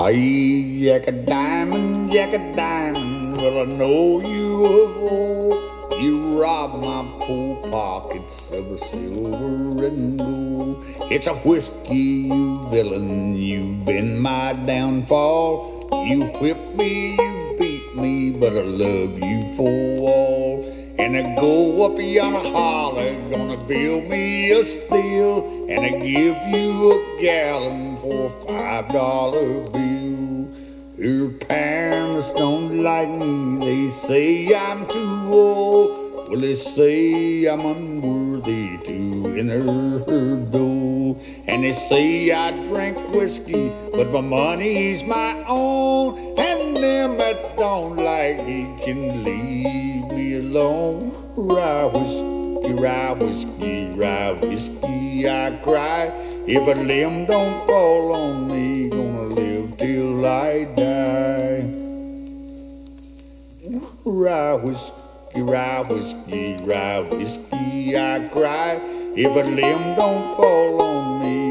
[0.00, 3.36] Hey, Jack a diamond, Jack a diamond.
[3.36, 6.02] Well, I know you of old.
[6.02, 10.86] You robbed my poor pockets of the silver and gold.
[11.12, 13.36] It's a whiskey, you villain.
[13.36, 15.86] You've been my downfall.
[16.08, 19.68] You whipped me, you beat me, but I love you for
[20.08, 20.29] all.
[21.00, 26.92] And I go up yonder holler, gonna build me a still, and I give you
[26.92, 30.48] a gallon for a five dollar bill.
[31.02, 36.28] Her parents don't like me, they say I'm too old.
[36.28, 39.62] Well, they say I'm unworthy to enter
[40.04, 41.18] her door.
[41.48, 46.34] And they say I drink whiskey, but my money's my own.
[46.38, 49.89] And them that don't like it can leave me
[50.50, 51.12] alone.
[51.36, 56.12] Rye whiskey, rye whiskey, rye whiskey, I cry.
[56.46, 61.62] If a limb don't fall on me, gonna live till I die.
[64.04, 68.80] Rye whiskey, rye whiskey, rye whiskey, I cry.
[69.14, 71.49] If a limb don't fall on me,